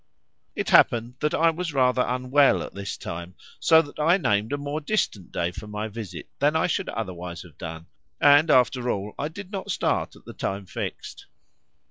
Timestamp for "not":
9.51-9.69